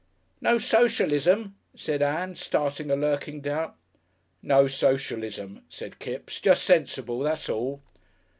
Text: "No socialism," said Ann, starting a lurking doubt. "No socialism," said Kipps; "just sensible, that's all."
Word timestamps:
"No 0.41 0.57
socialism," 0.57 1.53
said 1.75 2.01
Ann, 2.01 2.33
starting 2.33 2.89
a 2.89 2.95
lurking 2.95 3.39
doubt. 3.39 3.75
"No 4.41 4.65
socialism," 4.67 5.61
said 5.69 5.99
Kipps; 5.99 6.39
"just 6.39 6.63
sensible, 6.63 7.19
that's 7.19 7.47
all." 7.49 7.83